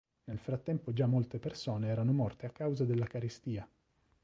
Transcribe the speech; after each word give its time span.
Nel 0.23 0.39
frattempo 0.39 0.93
già 0.93 1.05
molte 1.05 1.37
persone 1.37 1.87
erano 1.87 2.11
morte 2.11 2.47
a 2.47 2.49
causa 2.49 2.85
della 2.85 3.05
carestia. 3.05 3.69